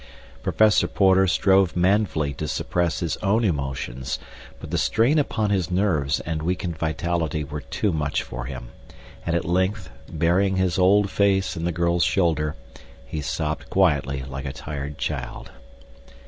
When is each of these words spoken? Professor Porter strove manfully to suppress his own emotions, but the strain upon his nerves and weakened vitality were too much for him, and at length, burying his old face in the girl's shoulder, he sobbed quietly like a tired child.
Professor 0.41 0.87
Porter 0.87 1.27
strove 1.27 1.75
manfully 1.75 2.33
to 2.33 2.47
suppress 2.47 3.01
his 3.01 3.17
own 3.17 3.43
emotions, 3.43 4.17
but 4.59 4.71
the 4.71 4.77
strain 4.79 5.19
upon 5.19 5.51
his 5.51 5.69
nerves 5.69 6.19
and 6.21 6.41
weakened 6.41 6.75
vitality 6.75 7.43
were 7.43 7.61
too 7.61 7.93
much 7.93 8.23
for 8.23 8.45
him, 8.45 8.69
and 9.27 9.35
at 9.35 9.45
length, 9.45 9.91
burying 10.11 10.55
his 10.55 10.79
old 10.79 11.11
face 11.11 11.55
in 11.55 11.65
the 11.65 11.71
girl's 11.71 12.03
shoulder, 12.03 12.55
he 13.05 13.21
sobbed 13.21 13.69
quietly 13.69 14.23
like 14.27 14.45
a 14.45 14.53
tired 14.53 14.97
child. 14.97 15.51